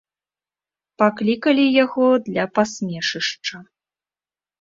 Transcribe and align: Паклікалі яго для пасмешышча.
Паклікалі 1.01 1.65
яго 1.83 2.07
для 2.29 2.45
пасмешышча. 2.55 3.55